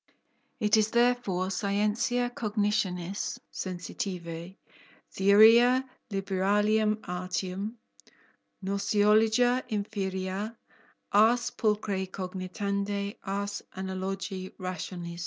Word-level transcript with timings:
It 0.59 0.77
is 0.77 0.89
therefore 0.89 1.49
_scientia 1.49 2.33
cognitionis 2.33 3.37
sensitivae, 3.53 4.57
theoria 5.13 5.87
liberalium 6.09 6.97
artium, 7.03 7.77
gnoseologia 8.65 9.61
inferior, 9.69 10.57
ars 11.11 11.51
pulcre 11.51 12.07
cogitandi, 12.07 13.17
ars 13.23 13.61
analogi 13.75 14.49
rationis_. 14.55 15.19